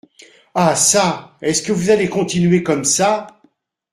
[0.55, 1.37] Ah çà!
[1.43, 3.39] est-ce que vous allez continuer comme ça?…